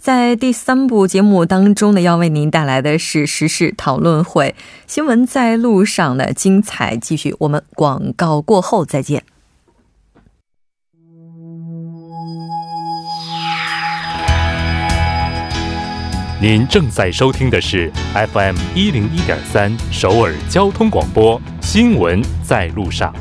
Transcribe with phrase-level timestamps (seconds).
[0.00, 4.54] 在第三部节目当中呢，要为您带来的是时事讨论会。
[4.86, 9.22] 新闻在路上的精彩继续，我们广告过后再见。
[16.40, 23.14] 您正在收听的是 FM 一零一点三首尔交通广播新闻在路上。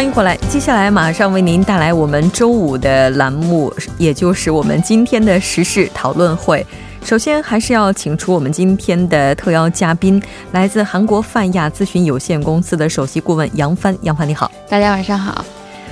[0.00, 6.66] 欢迎回来，接下来马上为您带来我们周五的栏目，也就是我们今天的时事讨论会。
[7.04, 10.18] 首先，还是要请出我们今天的特邀嘉宾，
[10.52, 13.94] 来自韩国泛亚咨询有限公司的首席顾问杨帆。
[14.00, 15.44] 杨帆，你好，大家晚上好，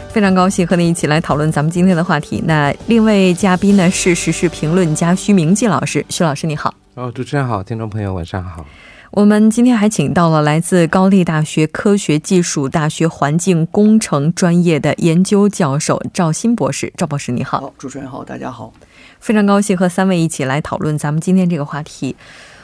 [0.09, 2.43] 非常高兴和你一起来讨论咱们今天的话题。
[2.47, 6.73] 那另一位嘉宾呢是时事评论家徐明季老师，徐老师你好。
[6.99, 8.67] 哦，主持人好，听众朋友晚上好。
[9.13, 16.93] 我们今天还请到了来自高丽大学科学技术大学环境工程专业的研究教授赵鑫博士。
[16.97, 17.73] 赵博士，你好！
[17.79, 18.73] 主持人好，大家好！
[19.21, 22.17] 非常高兴和三位一起来讨论咱们今天这个话题。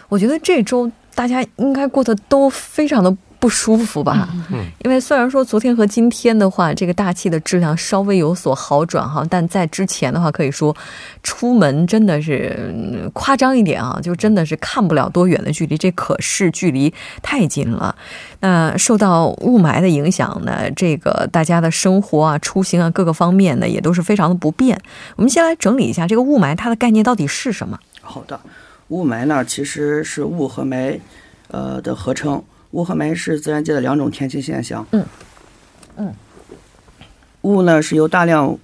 [0.08, 3.16] 我觉得这周大家应该过得都非常的。
[3.44, 4.26] 不舒服吧？
[4.50, 10.74] 嗯，因为虽然说昨天和今天的话，这个大气的质量稍微有所好转哈，但在之前的话，可以说
[11.22, 12.58] 出门真的是
[13.12, 16.90] 夸张一点啊，就真的是看不了多远的距离，这可视距离
[17.20, 17.94] 太近了。
[18.40, 24.80] 那受到雾霾的影响呢，这个大家的生活啊、出行啊各个方面呢，也都是非常的不便。
[25.16, 27.78] 我们先来整理一下这个雾霾它的概念到底是什么？
[28.00, 28.40] 好的，
[28.88, 30.98] 雾霾呢其实是雾和霾
[31.48, 32.42] 呃的合称。
[32.74, 34.84] 雾和霾是自然界的两种天气现象。
[34.90, 35.06] 嗯
[35.96, 36.12] 嗯，
[37.42, 38.58] 雾呢是由大量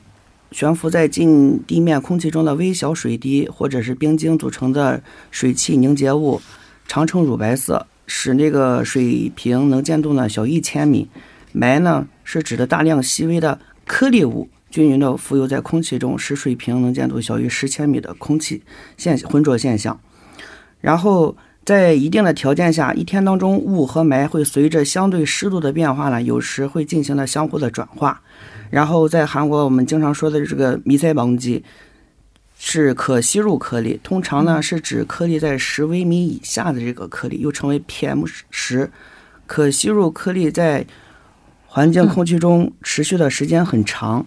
[0.51, 5.01] 悬浮在近地面空气中的微小水滴或者是冰晶组成的
[5.31, 6.43] 水汽凝结物，
[6.89, 11.09] 常呈乳白色，使那个水平能见度呢小一千米。
[11.55, 18.61] 霾呢是指的大量细微的颗粒物均匀的浮游在空气中，使水平能见度小于十千米的空气
[18.97, 20.01] 现浑浊现象。
[20.81, 21.37] 然后。
[21.65, 28.21] 在一定的条件下，一天当中雾和霾会随着相对湿度的变化呢，有时会进行了相互的转化。
[28.71, 31.63] 然后在韩国，我们经常说的这个迷彩帮机
[32.59, 38.91] 是可吸入颗粒，通常呢是指颗粒在十微米以下的这个颗粒，又称为 PM 十。
[39.47, 40.87] 可吸入颗粒在
[41.67, 44.25] 环境空气中持续的时间很长，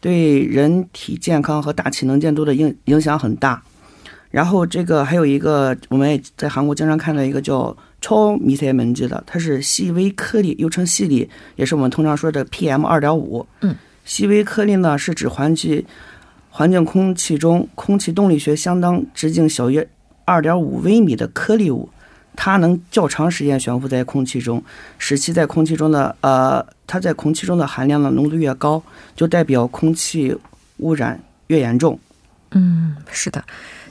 [0.00, 3.62] 对人体健康和大气能见度的影影响很大。
[4.30, 13.46] 然后这个还有一个，我们也在韩国经常看到一个叫超迷彩门机的，它是细微颗粒，又称细粒，也是我们通常说的 PM 二点五。
[13.60, 15.84] 嗯，细微颗粒呢是指环境
[16.50, 19.86] 环境空气中空气动力学相当直径小于
[20.24, 21.88] 二点五微米的颗粒物，
[22.34, 24.62] 它能较长时间悬浮在空气中，
[24.98, 28.82] 使其在空气中的呃，它在空气中的含量的浓度越高，
[29.14, 30.36] 就代表空气
[30.78, 31.98] 污染越严重。
[32.50, 33.42] 嗯，是的。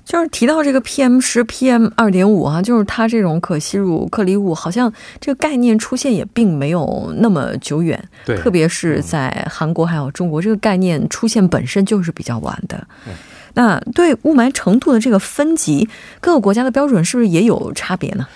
[0.06, 8.02] 就是提到这个 PM 十、PM 二点五啊，就是它这种可吸入颗粒物，好像这个概念出现也并没有那么久远。
[8.24, 12.88] 对，特别是在韩国还有中国，这个概念出现本身就是比较晚的。
[13.56, 15.90] 那对雾霾程度的这个分级，
[16.22, 18.28] 各个国家的标准是不是也有差别呢？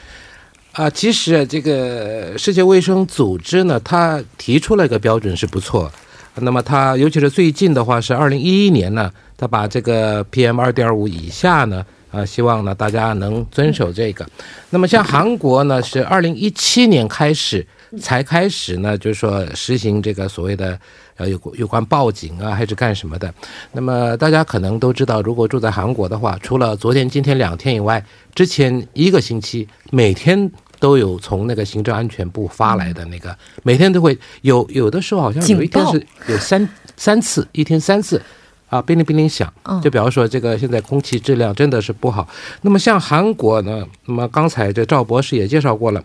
[0.72, 5.92] 啊，其实这个世界卫生组织呢，它提出了一个标准是不错。
[6.36, 9.12] 那么它尤其是最近的话，是二零一一年呢。
[9.40, 14.28] 他把这个 PM 二点五以下呢，啊，希望呢大家能遵守这个。
[14.70, 17.66] 那么像韩国呢，是二零一七年开始
[18.02, 20.78] 才开始呢，就是说实行这个所谓的
[21.16, 23.34] 呃有有关报警啊，还是干什么的。
[23.72, 28.04] 那么大家可能都知道，如果住在韩国的话，除了昨天、今天两天以外，
[28.36, 38.22] 之前一个星期每天都有从那个行政安全部发来的那个，每天都会有，有的时候好像有一天是有三三次，一天三次。
[38.70, 42.30] 啊，叮铃叮铃响，就比方说这个现在空气质量真的是不好。
[42.62, 46.04] 那么像韩国呢，那么刚才这赵博士也介绍过了，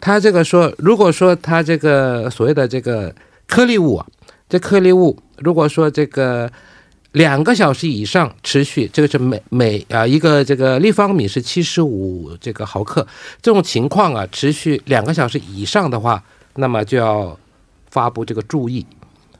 [0.00, 3.14] 他这个说，如果说他这个所谓的这个
[3.46, 4.06] 颗粒物啊，
[4.48, 6.50] 这颗粒物如果说这个
[7.12, 13.06] 两个小时以上持续，这个是每每啊一个这个立方米是七十五这个毫克，
[13.40, 16.22] 这种情况啊持续两个小时以上的话，
[16.56, 17.38] 那么就要
[17.90, 18.86] 发布这个注意。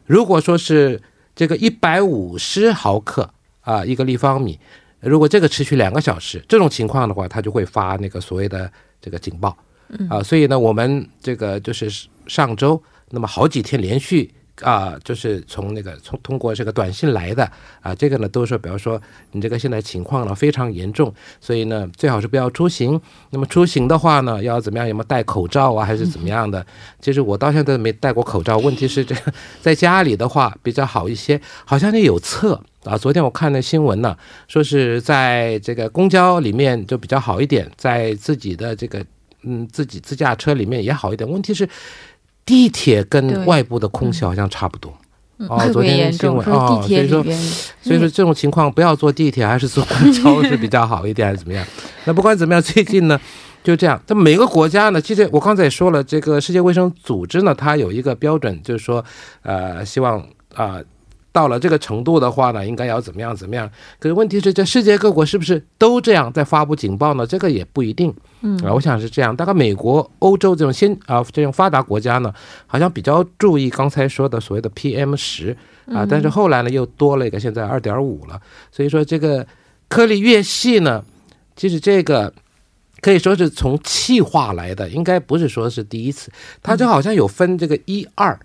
[0.07, 1.01] 如果说是
[1.37, 3.29] 这个一百五十毫克
[3.61, 4.59] 啊，一个立方米，
[5.01, 9.55] 如果这个持续两个小时，这种情况的话，它就会发那个所谓的这个警报，
[10.09, 11.93] 啊，所以呢，我们这个就是
[12.27, 14.33] 上周那么好几天连续。
[14.63, 17.49] 啊，就是从那个从通过这个短信来的
[17.81, 19.01] 啊，这个呢都是比方说
[19.33, 23.01] 你这个现在情况呢非常严重，所以呢最好是不要出行。
[23.31, 24.89] 那么出行的话呢，要怎么样？
[24.89, 26.65] 有没有戴口罩啊，还是怎么样的？
[27.01, 28.59] 其实我到现在没戴过口罩。
[28.59, 32.99] 问题是这个在家里的话比较好一些，好像也有测啊。
[32.99, 34.17] 昨天我看那新闻呢，
[34.49, 39.05] 说是在这个公交里面就比较好一点，在自己的这个
[39.43, 41.31] 嗯自己自驾车里面也好一点。
[41.31, 41.69] 问题是。
[42.49, 44.91] 地铁跟外部的空气好像差不多，
[45.49, 47.23] 哦，昨天新闻哦，所以说，
[47.83, 51.63] 所以说这种情况不要坐地铁，还是坐公交是比较好一点，还是怎么样？
[52.07, 53.21] 那不管怎么样，最近呢
[53.63, 54.01] 就这样。
[54.07, 59.05] 这每个国家呢，其实我刚才也说了，这个世界卫生组织呢，它有一个标准，就是说，
[59.43, 60.81] 呃，希望啊。
[61.39, 63.71] 到了这个程度的话呢，应该要怎么样怎么样？
[64.01, 67.25] 可是问题是，这世界各国是不是都这样在发布警报呢？
[67.25, 68.13] 这个也不一定。
[68.41, 69.37] 嗯啊，我想是这样。
[69.37, 72.35] 大概美国、欧洲这种先啊这种发达国家呢，
[72.67, 75.57] 好像比较注意刚才说的所谓的 PM 十
[75.87, 78.41] 啊，但是后来呢又多了一个现在二点五了。
[78.73, 79.47] 所以说这个
[79.89, 81.05] 颗粒越细呢，
[81.55, 82.35] 其实这个
[83.01, 86.33] 可以说是从气化来的，应该不是说是第一次。
[86.65, 88.37] 它就好像有分这个一二。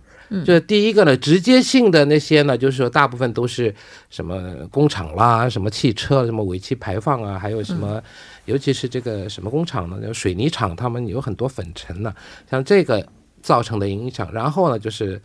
[0.44, 3.74] 这第一个呢，直接性的那些呢，就是说大部分都是
[4.10, 8.02] 什么工厂啦，什么汽车，什么尾气排放啊，还有什么，
[8.46, 12.14] 尤其是这个什么工厂呢，水泥厂，他们有很多粉尘呢，
[12.50, 13.06] 像这个
[13.42, 14.32] 造成的影响。
[14.34, 15.22] 然后呢，就是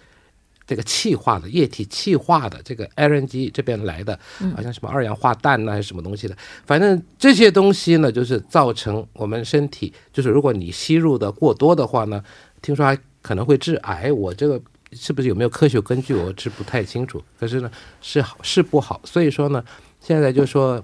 [0.66, 4.18] 这个气化的液体气化的这个 RNG 这边来的，
[4.54, 12.22] 好像什么二氧化氮呐，还是什么东西的，反正这些东西呢，就是造成我们身体，就是如果你吸入的过多的话呢，
[12.60, 14.12] 听说还可能会致癌。
[14.12, 14.60] 我这个。
[14.92, 16.14] 是不是有没有科学根据？
[16.14, 17.22] 我是不太清楚。
[17.38, 17.70] 可是呢，
[18.00, 19.00] 是好是不好？
[19.04, 19.62] 所以说呢，
[20.00, 20.82] 现在就说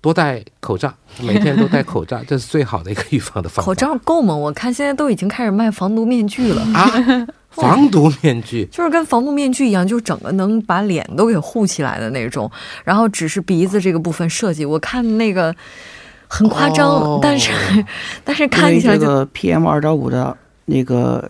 [0.00, 3.62] 多戴口罩，每天都戴口罩，这是最好的一个预防的方法。
[3.64, 4.34] 口罩够吗？
[4.34, 7.26] 我看现在都已经开始卖防毒面具了啊！
[7.50, 12.48] 防毒面具就是跟防毒面具一样，就整个能把脸都给护起来的那种。
[12.84, 15.52] 然后只是鼻子这个部分设计，我看那个
[16.28, 17.50] 很夸张，但是
[18.22, 20.36] 但是看起来这个 PM 二点五的
[20.66, 21.28] 那个。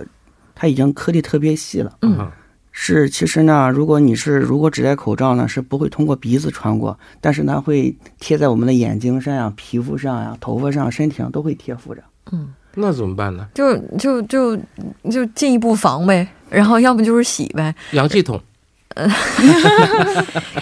[0.60, 2.28] 它已经颗粒特别细了，嗯，
[2.72, 12.02] 是其实呢，如果你是如果只戴口罩呢，是不会通过鼻子穿过，但是呢会贴在我们的眼睛上呀、皮肤上呀、头发上、身体上都会贴附着，
[12.32, 13.46] 嗯，那怎么办呢？
[13.54, 14.58] 就就就
[15.08, 18.40] 就进一步防呗，然后要不就是洗呗，氧气筒。
[18.96, 19.08] 呃，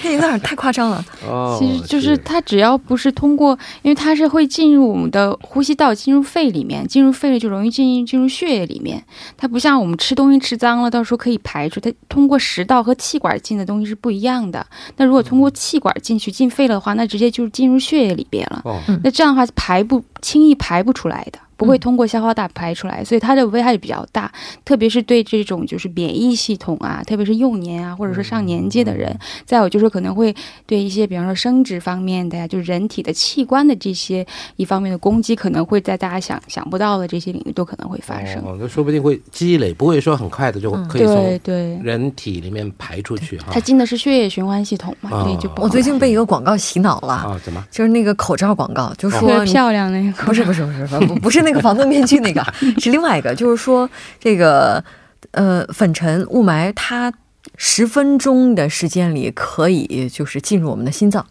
[0.04, 1.02] 有点太夸张了。
[1.26, 9.02] 哦，其实就是它只要不是通过，因为它是会进入我们的呼吸道，进入肺里面，进入肺里就容易进进入血液里面。
[9.36, 11.80] 它不像我们吃东西吃脏了，到时候可以排出。
[11.80, 14.66] 它通过食道和气管进的东西是不一样的。
[14.96, 18.60] 那如果通过气管进去进肺了的话，那直接就是进入血液里边了。
[18.64, 21.38] 哦，那这样的话排不轻易排不出来的。
[21.56, 24.30] 不会通过消化道排出来，所以它的危害比较大，
[24.64, 30.34] 特别是对这种就是免疫系统啊，特别是幼年啊，或者说上年纪的人，再有就是可能会
[30.66, 38.36] 对一些比方说生殖方面的呀，就是人体的器官的这些一方面的攻击，可能会在大家想想不到的这些领域都可能会发生。
[38.44, 43.46] 哦，那说不定会积累，不会说很快的就可以从对人体里面排出去哈。
[43.50, 47.40] 它进的是血液循环系统嘛，所以就我最近被一个广告洗脑了啊？
[47.44, 47.64] 怎么？
[47.70, 52.44] 就是那个口罩广告，就说漂亮那个，不是不是不是不不是那个防毒面具那个，
[52.78, 53.88] 是另外一个，就是说
[54.20, 54.82] 这个
[55.30, 57.10] 呃粉尘雾霾，它
[57.56, 61.24] 十分钟的时间里可以就是进入我们的心脏。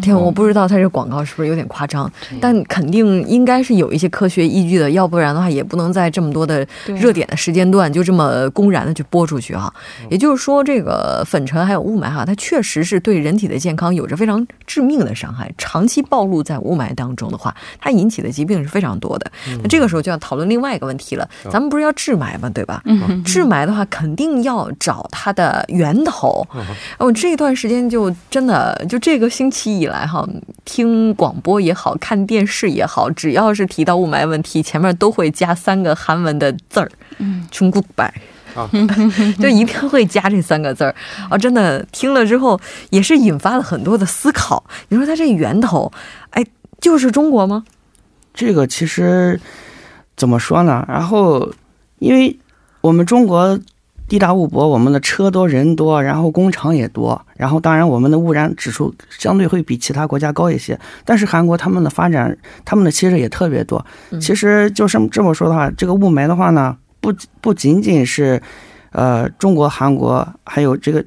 [0.00, 2.10] 天，我不知道他这广告是不是有点夸张，
[2.40, 9.72] 但肯定应该是有一些科学依据的，要不然的话也不能在这么多的热点的时间段就这么公然的去播出去哈。
[10.10, 15.52] 也就是说，这个粉尘还有雾霾哈，它确实是对人体的健康有着非常致命的伤害。
[15.56, 19.30] 长期暴露在雾霾当中的话，它引起的疾病是非常多的。
[19.62, 22.50] 那这个时候就要讨论另外一个问题了，咱们不是要治霾吗？
[22.52, 22.82] 对吧？
[23.24, 26.44] 治霾的话，肯定要找它的源头。
[26.98, 29.59] 我这段时间就真的就这个星期。
[29.60, 30.26] 期以来哈，
[30.64, 38.10] 听广播也好看电视也好，只要是提到雾霾问题，前面都会加三个韩文的字儿，嗯，중국 발。
[38.54, 38.68] 啊，
[39.38, 40.92] 就一定会加这三个字儿
[41.28, 41.38] 啊！
[41.38, 44.64] 真的听了之后，也是引发了很多的思考。
[44.88, 45.92] 你说它这源头，
[46.30, 46.44] 哎，
[46.80, 47.64] 就是中国吗？
[48.34, 49.40] 这个其实
[50.16, 50.84] 怎么说呢？
[50.88, 51.52] 然后，
[52.00, 52.36] 因为
[52.80, 53.56] 我们中国
[54.10, 60.76] 地大物博，我们的车多人多，然后工厂也多，然后当然我们的污染指数相对会比其他国家高一些。
[61.04, 63.86] 但是韩国他们的发展，他们的汽车也特别多。
[64.20, 68.42] 其实就是这么说的话，这个雾霾的话呢，不不仅仅是
[68.90, 71.04] 呃中国、韩国，还有这个。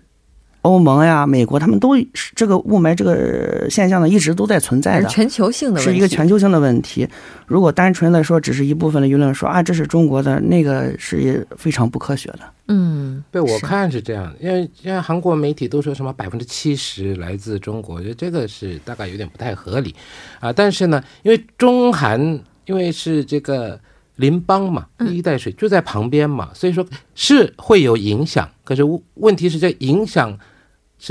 [0.64, 1.90] 欧盟呀，美国，他们都
[2.36, 7.06] 这个雾霾这个现象呢，一直都在存在的，全球性的，是一个全球性的问题。
[7.46, 12.40] 如果单纯的说，只是一部分的舆论说啊，这是中国的，那个是非常不科学的。
[12.70, 19.94] 嗯，对我看是这样，因为因为韩国媒体都说什么百分之七十来自中国，我觉得这个是大概有点不太合理
[20.40, 20.54] 啊。
[20.54, 22.18] 但是呢，因为中韩
[22.66, 23.78] 因为是这个
[24.16, 28.50] 邻邦嘛，一带水就在旁边嘛，所以说是会有影响。
[28.64, 28.82] 可是
[29.16, 30.40] 问题是这影响。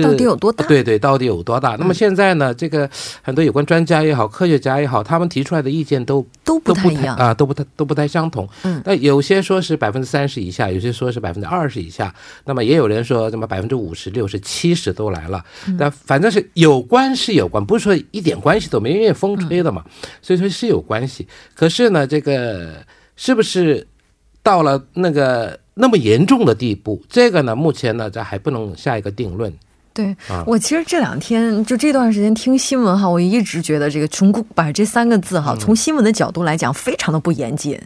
[0.00, 0.64] 到底有多大？
[0.66, 1.76] 对对，到底有多大？
[1.76, 2.54] 那么现在呢？
[2.54, 2.88] 这个
[3.20, 8.48] 很多有关专家也好，科学家也好，他们提出来的意见都都不太一样啊，都不太都不太相同。
[8.62, 12.14] 嗯，那有些说是百分之三十以下，有些说是百分之二十以下，
[12.46, 15.44] 那么也有人说什么百分之五十、六十、七十都来了。
[15.78, 19.84] 但反正是有关是有关，不是说一点关系都没，因为风吹的嘛，
[20.22, 21.26] 所以说是有关系。
[21.54, 22.82] 可是呢，这个
[23.16, 23.86] 是不是
[24.42, 27.02] 到了那个那么严重的地步？
[27.10, 29.52] 这个呢，目前呢，这还不能下一个定论。
[29.94, 37.78] 对我其实这两天就这段时间听新闻哈，我一直觉得这个“穷古把这三个字哈，从新闻的角度来讲，非常的不严谨。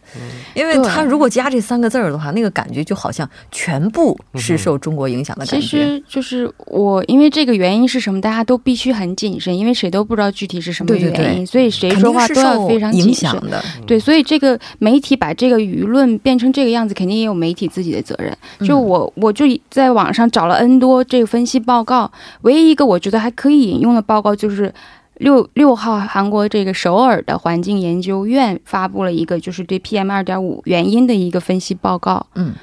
[0.55, 5.61] 因为他如果加这三个字儿的话，那个感觉就好像全部是受中国影响的感觉。
[5.61, 13.61] 其实就是我，因为这个原因是什么，大家都必须很谨慎，因为谁都不知道具体是什么原因，所以谁说话都要非常谨慎的。
[13.85, 18.33] 对，所以这个媒体把这个舆论变成这个样子，肯定也有媒体自己的责任。
[18.65, 21.96] 就我，我就在网上找了 N 多这个分析报告。
[22.43, 24.73] 唯一一个我觉得还可以引用的报告，就是
[25.19, 32.27] 六六号韩国这个首尔的环境研究院发布了一个，就是对 PM 二点五原因的一个分析报告。
[32.35, 32.55] 嗯。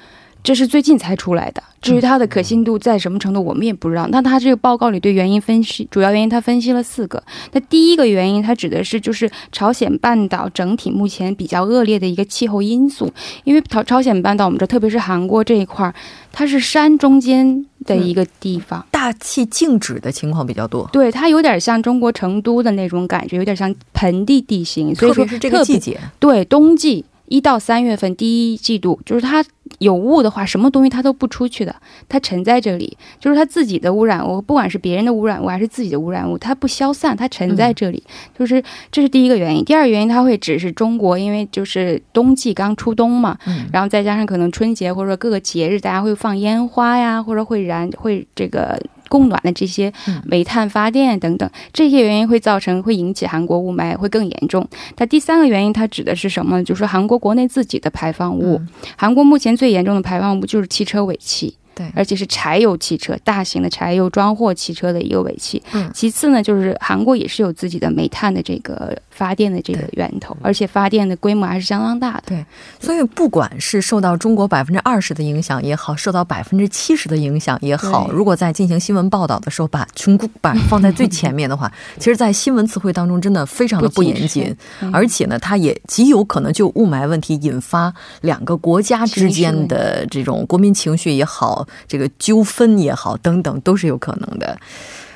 [0.44, 4.06] 这是最近才出来的，至于它的可信度在什么程度，我们也不知道。
[4.12, 7.24] 那它这个报告里对原因分析，主要原因它分析了四个。
[7.54, 13.10] 那第一个原因，它指的是就是朝鲜半岛整体目前比较恶劣的一个气候因素，
[13.46, 15.96] 因为朝朝鲜半岛我们这特别是韩国这一块儿，
[16.34, 20.90] 它是山中间的一个地方，大气静止的情况比较多。
[20.92, 27.06] 对，它有点像中国成都的那种感觉，有点像盆地地形，所以说是这个季节，对冬季。
[27.28, 29.44] 一到三月份，第一季度就是它
[29.80, 31.76] 有雾的话，什么东西它都不出去的，
[32.08, 38.04] 它沉在这里，就是它自己的污染物，不管是别人的污染物还是自己的污染物，它不消散，它沉在这里，
[38.38, 38.62] 就是
[38.92, 39.64] 这是第一个原因。
[39.64, 43.38] 第二个原因，它会只是中国，因为就是冬季刚初冬嘛，
[43.72, 48.80] 然后再加上可能春节或者说各个节日，大家会放烟花呀，或者会燃会这个。
[49.14, 49.94] 供暖的这些
[50.26, 54.68] 煤炭发电等等，这些原因会造成会引起韩国雾霾会更严重。
[54.96, 56.64] 它第三个原因，它指的是什么？
[56.64, 58.60] 就是韩国国内自己的排放物。
[58.98, 61.56] 韩国目前最严重的排放物就是汽车尾气。
[61.76, 65.60] 对，而且是柴油汽车，大型的柴油装货汽车的一个尾气。
[65.74, 72.24] 嗯，其次呢，就是韩国也是有自己的煤炭的这个发电的这个源头，而且发电的规模还是相当大的。
[72.28, 72.46] 对，
[72.80, 84.56] 所以不管是受到中国百分之二十的影响也好，受到百分之七十的影响也好，如果在进行新闻报道的时候把“穷古板”放在最前面的话， 其实，在新闻词汇当中真的非常的不严谨，
[84.92, 91.68] 而且呢，它也极有可能就雾霾问题引发两个国家之间的这种国民情绪也好。
[91.88, 94.58] 这个纠纷也好，等等都是有可能的。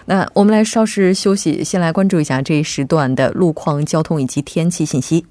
[0.10, 5.26] 那我们来稍事休息，先来关注一下这一时段的路况、交通以及天气信息。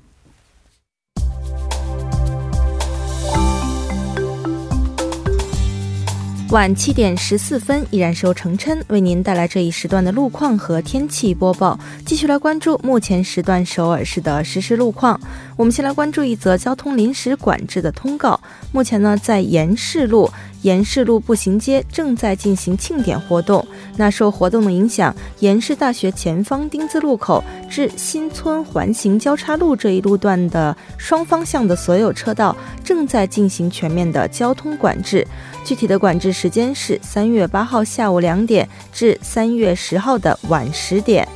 [6.50, 11.78] 晚七点十四分，依然是由程琛为您带来这一时段的路况和天气播报。
[12.04, 15.18] 继续来关注目前时段首尔市的实时路况。
[15.56, 18.38] 我们先来关注一则交通临时管制的通告。
[18.72, 20.30] 目前呢，在延世路。
[20.62, 23.66] 延世路步行街正在进行庆典活动。
[23.96, 35.26] 那受活动的影响，延世大学前方丁字路口至新村环形交叉路这一路段的双方向的所有车道正在进行全面的交通管制。
[35.64, 41.26] 具体的管制时间是三月八号下午两点至三月十号的晚十点。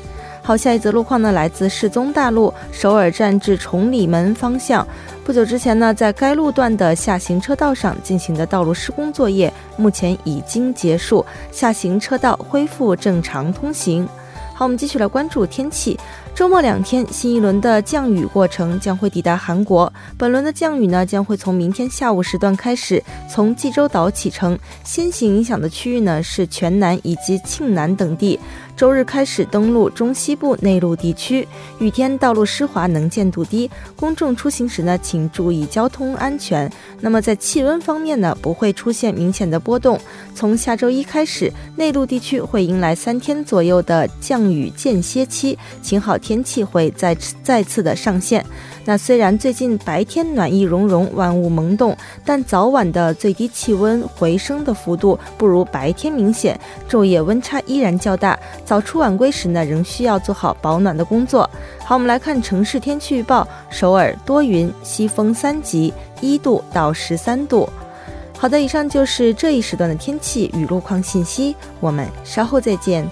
[0.50, 4.84] 好，下一则路况呢，来自世宗大路首尔站至崇礼门方向。
[5.22, 14.04] 不久之前呢，在该路段的下行车道上进行的道路施工作业，目前已经结束，下行车道恢复正常通行。
[14.52, 15.96] 好，我们继续来关注天气。
[16.34, 19.92] 周末两天，新一轮的降雨过程将会抵达韩国。
[20.16, 24.58] 本轮的降雨呢，将会从明天下午时段开始，从济州岛启程。
[24.82, 28.40] 先行影响的区域呢是全南以及庆南等地。
[28.74, 31.46] 周日开始登陆中西部内陆地区，
[31.78, 36.70] 雨天道路湿滑，能见度低，公众出行时呢，请注意交通安全。
[37.00, 40.00] 那么在气温方面呢，不会出现明显的波动。
[40.34, 48.44] 从下周一开始，内陆地区会迎来三天左右的降雨间歇期，请好天气会再再次的上线。
[48.84, 56.58] 那虽然最近白天暖意融融，万物萌动，但早晚的最低气温回升的幅度不如白天明显，
[56.88, 58.38] 昼夜温差依然较大。
[58.64, 61.48] 早出晚归时呢，仍需要做好保暖的工作。
[61.84, 67.68] 好，我们来看城市天气预报：首尔多云，西风三级，一度到十三度。
[68.38, 73.06] 好的，以上就是这一时段的天气与路况信息，我们稍后再见。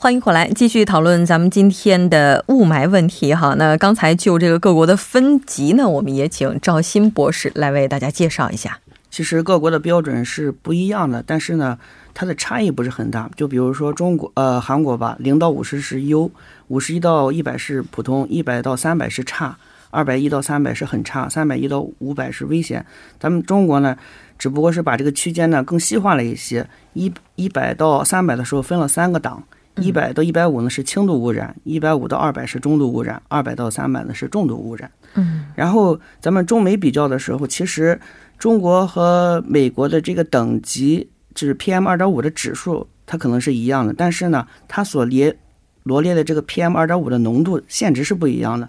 [0.00, 3.56] 欢迎回来，继续讨论咱们今天的雾霾问题哈。
[3.58, 8.78] 那刚才就这个各国的分级呢，我们也请赵鑫博士来为大家介绍一下。
[9.10, 11.76] 其实各国的标准是不一样的，但是呢，
[12.14, 13.28] 它的差异不是很大。
[13.34, 16.30] 就比如说中国呃韩国吧，零到五十是优，
[16.68, 19.58] 五十一到一百是普通，一百到三百是差，
[19.90, 22.86] 二百一到三百是很差，三百一到五百是危险。
[23.18, 23.96] 咱们中国呢，
[24.38, 29.42] 只不过是把这个区间呢更细化了一些，一一百到三百的时候分了三个档。
[29.80, 34.90] 一百到一百五呢是轻度污染，一百五到二百是中度污染，二百到三百呢是重度污染。
[35.14, 38.00] 嗯，然后咱们中美比较的时候，其实
[38.38, 45.36] 中国和美国的这个等级，就是 PM 二点五的指数，它可能是一样的，但是呢，它所列
[45.84, 48.68] 罗列的这个 PM 二点五的浓度限值是不一样的。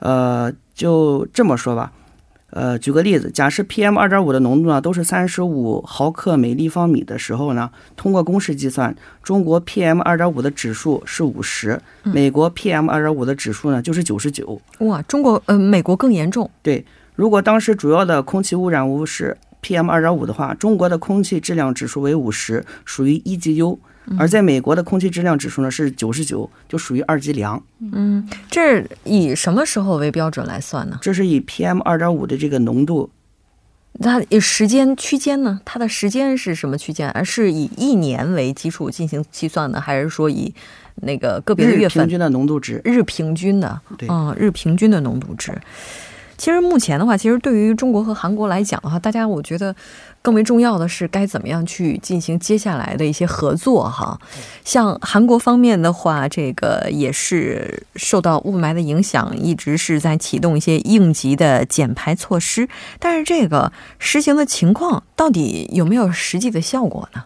[0.00, 1.92] 呃，就这么说吧。
[2.50, 14.60] 呃，举个例子，假设 PM 二点五的浓度呢都是三十五毫克每立方米的时候呢，通过公式计算，中国 PM 二点五的指数是五十，美国 PM 二点五的指数呢就是九十九。
[14.80, 16.50] 哇，中国呃，美国更严重。
[16.62, 23.78] 对，如果当时主要的空气污染物是 PM 二点五的话，中国的空气质量指数为五十，属于一级优。
[24.18, 27.62] 而在美国的空气质量指数呢是九十九，就属于二级良。
[27.92, 30.98] 嗯，这是以什么时候为标准来算呢？
[31.00, 33.10] 这是以 PM 二点五的这个浓度。
[34.00, 35.60] 它时间区间呢？
[35.64, 37.10] 它的时间是什么区间？
[37.10, 40.54] 而是以一年为基础进行计算的，还是说以
[41.02, 42.80] 那个个别的月份平均的浓度值？
[42.84, 45.52] 日平均的，对，嗯，日平均的浓度值。
[46.38, 49.74] 其实目前的话，其实对于中国和韩国来讲的话，大家我觉得
[50.22, 54.18] 更为重要的是该怎么样去进行接下来的一些合作哈。
[54.64, 62.68] 像韩国方面的话，这个也是受到雾霾的影响，一直是在启动一些应急的减排措施。
[62.98, 67.24] 但是这个实行的情况到底有没有实际的效果呢？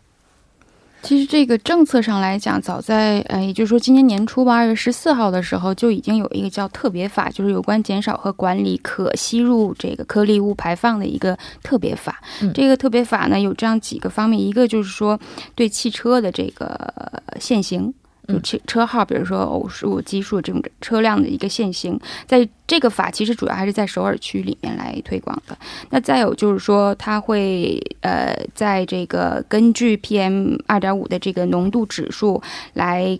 [1.04, 12.22] 其实这个政策上来讲，早在呃，也就是说今年年初吧，二月十四号的时候就已经有一个叫特别法，就是有关减少和管理可吸入这个颗粒物排放的一个特别法。
[12.54, 15.20] 这个特别法呢有这样几个方面，一个就是说
[15.54, 16.92] 对汽车的这个
[17.38, 17.92] 限行。
[18.26, 25.56] 就车车号，比如说偶数、奇数这种车辆的一个限行，在这个法其实主要还是在首尔区里面来推广的。
[25.90, 33.18] 那再有就是说，它会呃，在这个根据 PM 二点五的这个浓度指数来。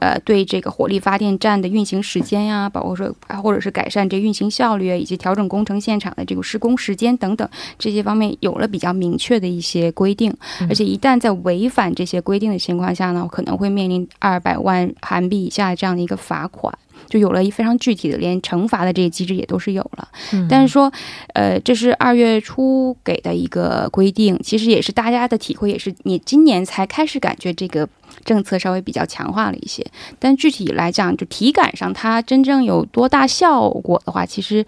[0.00, 10.34] 呃，对这个火力发电站的运行时间呀，包括说或者是改善这运行效率，以及调整工程现场的这个施工时间等等这些方面，有了比较明确的一些规定。
[10.68, 16.76] 而且一旦在违反这些规定的情况下呢，可能会面临二百万韩币以下这样的一个罚款。
[17.06, 20.08] 就有了一非常具体的，连惩罚的这些机制也都是有了。
[20.48, 20.90] 但是说，
[21.34, 27.86] 呃，这是二月初给的一个规定，其实也是大家的体会，也是你今年才开始感觉这个
[28.24, 29.84] 政策稍微比较强化了一些。
[30.18, 34.64] 但具体来讲，就体感上它真正有多大效果的话，其实。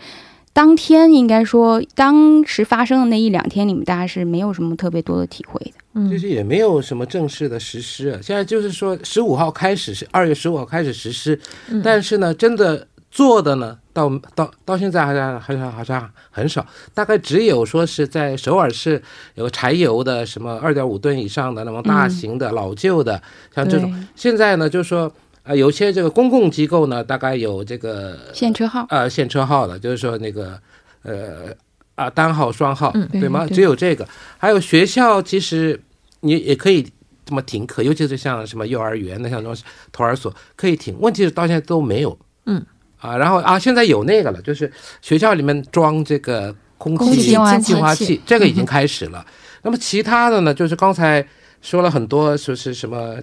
[0.53, 8.19] 当天应该说，当时发生的那一两天，你们大家是没有什么特别多的体会的，嗯，就是也没有什么正式的实施。
[8.23, 11.39] 现在就是说，十五号开始是二月十五号开始实施，
[11.85, 19.03] 但是呢，真的做的呢，到到到现在好像好像好像很少，大概只有说是在首尔市
[19.37, 23.23] 有柴油的什么二点五吨以上的那种大型的老旧的，
[23.55, 25.11] 像这种，现在呢就是说。
[25.49, 30.61] 啊，有些这个公共机构呢，大概有这个限车号，呃，限车号的，就是说那个，
[31.05, 31.55] 呃，
[31.95, 33.47] 啊，单号、双号，对吗？
[33.47, 34.05] 只有这个。
[34.39, 35.81] 还有学校，其实
[36.19, 36.85] 你也可以
[37.25, 39.57] 这么停课，尤其是像什么幼儿园，那像那种
[39.93, 40.97] 托儿所可以停。
[40.99, 42.19] 问题是到现在都没有。
[42.47, 42.67] 嗯。
[42.99, 47.31] 啊，然后啊，现在有那个了，就是学校里面装这个空空气气
[47.61, 49.25] 净化器器，这个已经开始了。
[49.63, 51.27] 那么其他的呢，就是刚才
[51.61, 53.17] 说了很多，说是什么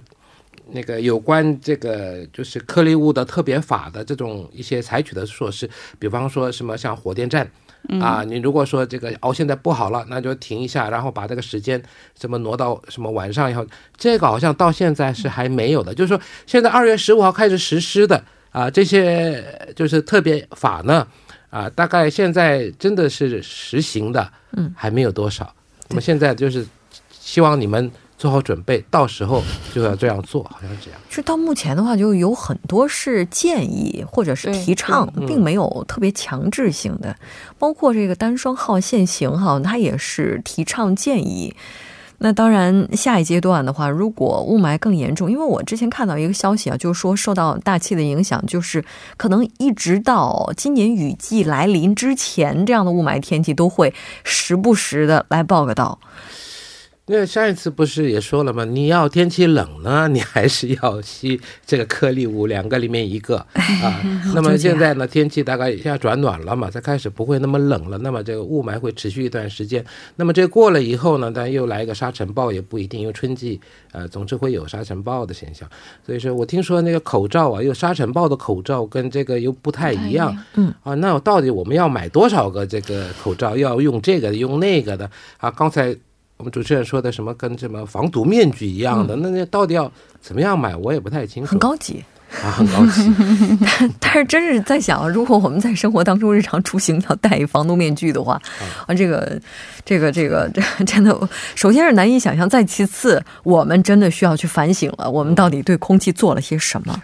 [0.71, 7.49] 那个有关这个就是颗粒物的特别法的这种一些采取的措施，比方说什么像火电站。
[7.99, 11.83] 啊，你如果说这个哦现在不好了，那就停一下，然后把这个时间
[12.17, 15.93] 什么挪到什么晚上以后，这个好像到现在是还没有的。
[15.93, 19.43] 就是说，现在二月十五号开始实施的啊，这些
[19.75, 21.05] 就是特别法呢，
[21.49, 25.53] 啊，大概现在真的是实行的，嗯，还没有多少。
[25.89, 26.65] 那么现在就是
[27.11, 30.99] 希望你们做好准备，到时候就要这样做，好像是这样。
[31.09, 37.15] 是到目前的话，就有很多是建议或者是提倡，并没有特别强制性的。
[37.57, 41.55] 包括这个单双号限行哈，它也是提倡建议。
[42.25, 48.81] 那当然，下一阶段的话，如果雾霾更严重，因为我之前看到一个消息啊，就是说受到大气的影响，就是
[49.17, 55.99] 可能一直到今年雨季来临之前，这样的雾霾天气都会时不时的来报个到。
[57.05, 58.63] 那上一次不是也说了吗？
[58.63, 64.01] 你要天气冷呢，你还是要吸这个颗粒物，两个里面一个啊。
[64.33, 67.97] 那么现在呢，天气大概现在转暖了嘛，才开始不会那么冷了。
[67.97, 69.83] 那么这个雾霾会持续一段时间。
[70.15, 73.59] 那么这过了以后呢，但又来一个沙尘暴也不一定，因为春季
[73.91, 75.69] 呃总是会有沙尘暴的现象。
[76.05, 80.33] 所以说我听说那个口罩啊，有沙尘暴的口罩跟这个又不太一样。
[80.53, 83.57] 嗯啊，那到底我们要买多少个这个口罩？
[83.57, 85.51] 要用这个用那个的啊？
[85.51, 85.93] 刚才。
[86.37, 91.51] 我们主持人说的什么跟什么防毒面具一样的，那那到底要怎么样买，我也不太清楚。
[91.51, 92.03] 很高级，
[92.43, 93.09] 啊，很高级。
[94.01, 98.41] 但是真是在想，如果我们在生活当中日常出行要戴防毒面具的话，
[98.87, 99.39] 啊，这个，
[99.85, 107.01] 这个，这个，这 真的，首先是难以想象，再其次，我们真的需要去反省了，我们到底对空气做了些什么。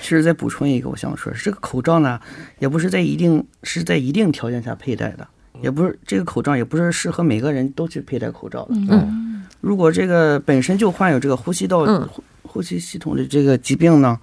[0.00, 2.18] 其实再补充一个，我想说，这个口罩呢，
[2.60, 5.26] 也不是在一定是在一定条件下佩戴的。
[5.62, 8.74] 也不是这个口罩，也不是适合每个人都去佩戴口罩的。
[8.88, 14.18] 嗯，如果这个本身就患有这个呼吸道、嗯、呼呼吸系统的这个疾病呢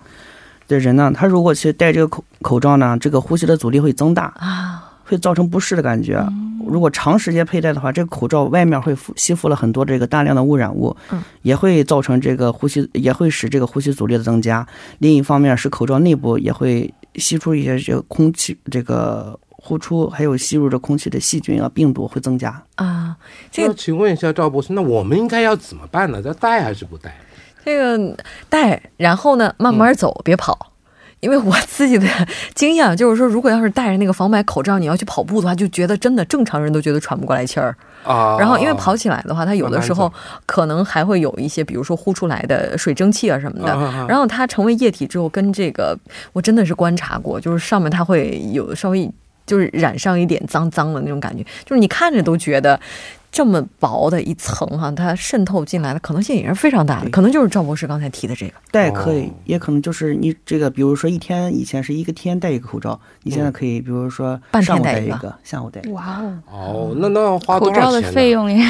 [0.67, 6.25] 的人呢，他如果去戴这个口口罩呢，这个呼吸的阻力会增大啊，会造成不适的感觉。
[6.67, 14.67] 如果长时间佩戴的话，这个口罩外面会吸附了很多这个大量的污染物，嗯，也会造成这个呼吸，也会使这个呼吸阻力的增加。
[14.99, 19.39] 另一方面是口罩内部也会吸出一些这个空气这个。
[19.57, 23.17] 呼出还有吸入的空气的细菌啊、病毒会增加啊。
[23.51, 26.21] 这个，请问一下赵博士，那我们应该要怎么办呢？
[26.23, 27.13] 要戴还是不戴？
[27.65, 28.17] 这个
[28.47, 30.71] 戴，然后呢，慢慢走，嗯、别跑。
[31.19, 32.07] 因为我自己的
[32.53, 38.37] 经验就是说，如果要是戴着那个防霾口罩，你要去跑步的话，就觉得真的正常人都觉得喘不过来气儿啊。
[38.39, 40.13] 然后因为跑起来的话，它有的时候
[40.45, 44.05] 可能还会有一些，比如说呼出来的水蒸气啊什么的。
[44.07, 45.97] 然后它成为液体之后，跟这个
[46.33, 49.11] 我真的是观察过，就是上面它会有稍微。
[49.47, 52.79] 就是染上一点脏脏的那种感觉，就是你看着都觉得
[53.31, 57.09] 这么薄的一层哈，它渗透进来的可能性也是非常大的。
[57.09, 65.81] 可能就是赵博士刚才提的这个戴可以，也可能就是你这个，比如说一天以前是一个天戴一个口罩，你现在可以，比如说半天戴一个，下午戴。
[65.91, 66.91] 哇哦！
[66.91, 67.83] 哦，那那要花多少钱？
[67.85, 68.61] 口罩的费用也，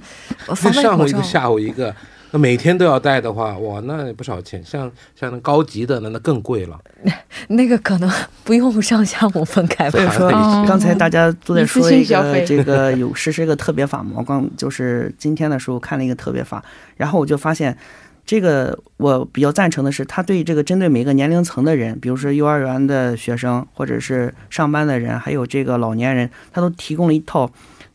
[0.72, 1.94] 上午一个，下午一个。
[2.32, 4.64] 那每天都要带的话，哇，那不少钱。
[4.64, 6.80] 像像那高级的，那那更贵了。
[7.48, 8.10] 那个可能
[8.42, 9.90] 不用上下午分开吧。
[9.90, 10.30] 所以说，
[10.66, 14.12] 刚才大家都在说一个这个 有实施一个特别法嘛。
[14.16, 16.64] 我刚就是今天的时候看了一个特别法，
[16.96, 17.76] 然后我就发现，
[18.24, 27.50] 这个我比较赞成的是，他对这个针对每个年龄层的人，比如说幼儿园的学生，或者是上班的人，还有这个老年人，他都提供了一套。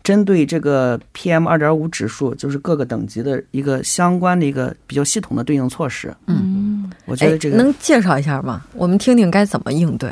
[0.08, 6.16] 针对这个 PM 二点五指数，就是各个等级的一个相关的一个比较系统的对应措施。
[6.28, 8.62] 嗯，我觉得这个能介绍一下吗？
[8.72, 10.10] 我们听听该怎么应对。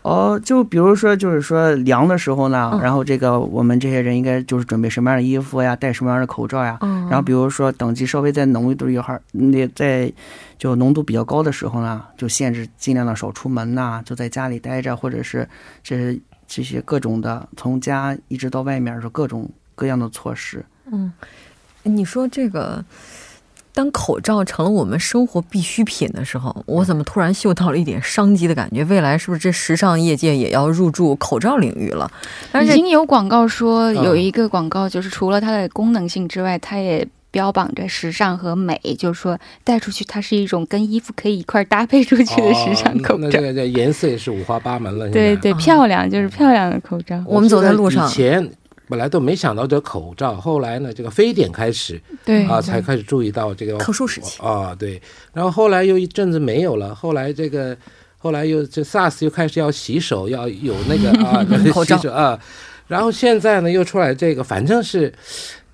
[0.00, 6.78] 哦，就比如说，就是说凉的时候呢，嗯、然后这个我们这些人应该就是准备什么样的衣服呀，戴什么样的口罩呀。
[6.80, 10.10] 嗯、然后比如说等级稍微再浓一度一会儿，那在
[10.56, 15.46] 就浓度比较高的时候呢，就限制尽量的少出门呐，就在家里待着，或者是
[15.82, 16.18] 这。
[16.54, 20.62] 这些各种的，从家一直到外面的各种各样的措施。
[20.90, 21.10] 嗯，
[21.82, 22.84] 你说这个，
[23.72, 28.84] 当口罩成了我们生活必需品的时候，我怎么突然嗅到了一点商机的感觉？
[28.84, 32.10] 未来是不是这时尚业界也要入驻口罩领域了？
[32.62, 37.08] 已经有广告说，有一个广告就是除了它的功能性之外，它也。
[37.32, 43.14] 标榜着时尚和美，就是说带出去它是一种跟衣服可以一块搭配出去的时尚口罩。
[43.14, 45.08] 哦、那这个这颜色也是五花八门了。
[45.08, 47.20] 对对，漂亮就是漂亮的口罩。
[47.26, 48.48] 我们走在路上，以前
[48.86, 55.00] 本来都没想到这口罩，后来呢，这个非典开始，对啊，才开始注意到这个特殊时期啊，对。
[55.32, 57.74] 然后后来又一阵子没有了，后来这个
[58.18, 61.42] 后来又这 SARS 又开始要洗手，要有那个啊
[61.72, 62.38] 口罩啊。
[62.88, 65.10] 然后现在呢又出来这个，反正是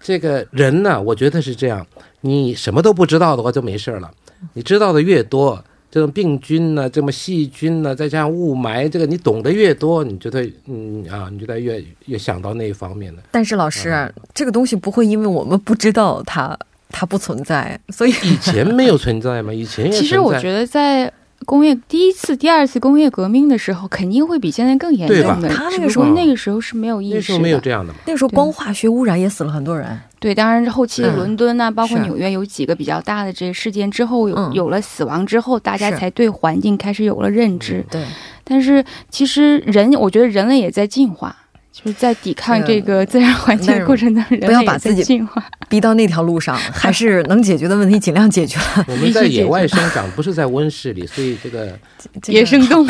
[0.01, 1.87] 这个人呢，我觉得是这样，
[2.21, 4.11] 你什么都不知道的话就没事了，
[4.55, 5.63] 你知道的越多。
[5.91, 13.23] 这种病菌呢，这么细菌呢，再加上雾霾，这个你懂得越多，你就得嗯啊，你就得越越想到那一方面的。
[13.31, 16.57] 但是老师，这个东西不会因为我们不知道它，
[16.91, 19.53] 它不存在，所以以前没有存在吗？
[19.53, 21.11] 以前其实我觉得在。
[21.49, 25.49] 工业第一次、第二次工业革命的时候，肯定会比现在更严重的。
[25.49, 27.91] 他那个时候，那个时候是没有意识，那时候没有这样的。
[28.05, 29.99] 那个时候光化学污染也死了很多人。
[30.21, 37.83] 对，当然后期伦敦呐，包括纽约有几个比较大的这些事件之后，有有了死亡之后，大家才对环境开始有了认知。
[37.91, 38.05] 对，
[38.45, 41.35] 但是其实人，我觉得人类也在进化。
[41.71, 45.25] 就是在抵抗这个自然环境的过程当中，不要把自己
[45.69, 48.59] 逼到那条路上，还是能解决的问题尽量解决。
[48.87, 51.79] 我们在野外生长，不是在温室里，所以这个
[52.27, 52.89] 野生动物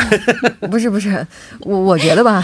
[0.67, 1.25] 不是不是。
[1.59, 2.43] 我我觉得吧，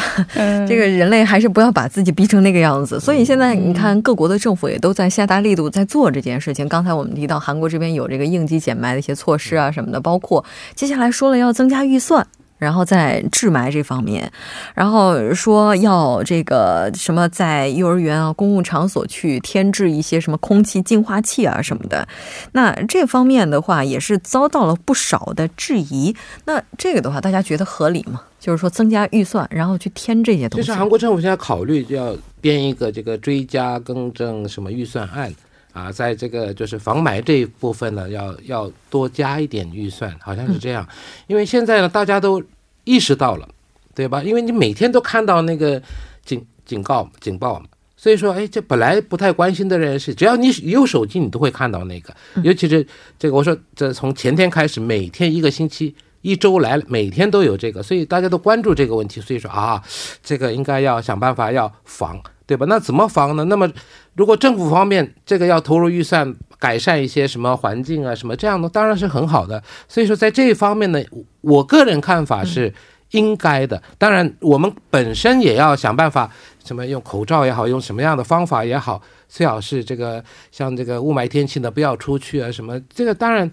[0.67, 2.99] 这个人类还是不要把自己逼成那个样子。
[2.99, 6.67] 所以现在你看，各国的政府也都在下大力度在做这件事情。
[6.67, 10.43] 刚才我们提到韩国这边有这个应急减霾的一些措施啊什么的，包括
[10.75, 12.25] 接下来说了要增加预算。
[12.65, 14.31] 然后在治霾这方面，
[14.73, 22.07] 然后说要这个什么在幼儿园啊、公共场所去添置一些什么空气净化器啊什么的。
[22.53, 26.15] 那这方面的话也是遭到了不少的质疑。
[26.45, 28.23] 那这个的话，大家觉得合理吗？
[28.45, 30.67] 就是说增加预算，然后去添这些东西。
[30.67, 35.33] 就是韩国政府现在考虑要编一个这个追加更正什么预算案
[35.73, 40.87] 啊，在这个就是防霾这一部分呢，要要多加一点预算，好像是这样。
[41.25, 42.41] 因为现在呢，大家都
[42.85, 43.47] 意识到了，
[43.93, 44.23] 对吧？
[44.23, 45.81] 因为你每天都看到那个
[46.23, 47.65] 警警告警报嘛，
[47.97, 52.15] 所以说，哎，这本来不太关心的人是，只要你有手机，你都会看到那个。
[52.43, 52.85] 尤其是
[53.19, 55.93] 这个，我说这从前天开始，每天一个星期
[56.25, 59.21] 一周来，每天都有这个，所以大家都关注这个问题。
[59.21, 59.81] 所以说啊，
[60.23, 62.65] 这个应该要想办法要防，对吧？
[62.67, 63.43] 那怎么防呢？
[63.45, 63.71] 那么
[64.15, 69.61] 如果政府方面这个要投入预算改善一些什么环境啊什么这样的，当然是很好的。
[69.87, 70.99] 所以说在这一方面呢。
[71.47, 72.73] 我个人看法是
[73.11, 76.27] 应该的，当然我们本身也要想办法，
[76.65, 83.51] 什么用口罩也好，用什么样的方法也好，最好是这个像这个雾霾天气呢不要出去啊，什么这个当然，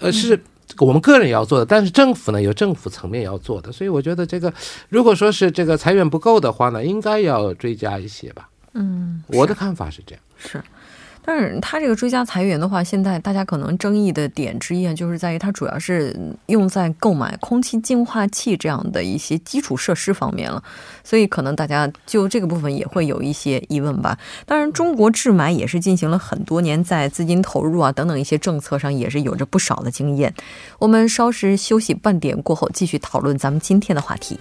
[0.00, 0.38] 呃是
[0.78, 4.52] 我们个人要做的，但是政府呢有政府层面要做的，所以我觉得这个
[4.88, 8.48] 如果说是这个财源不够的话呢，应该要追加一些吧。
[8.74, 10.22] 嗯，我的看法是这样。
[10.36, 10.62] 是。
[11.28, 20.62] 但是它这个追加裁员的话，现在大家可能争议的点之一啊，就是在于它主要是用在购买空气净化器这样的一些基础设施方面了，
[21.04, 24.18] 所以可能大家就这个部分也会有一些疑问吧。
[24.46, 30.32] 当然，中国治霾也是进行了很多年，在资金投入啊等等一些政策上也是有着不少的经验。
[30.78, 34.40] 我们稍事休息半点过后，继续讨论咱们今天的话题。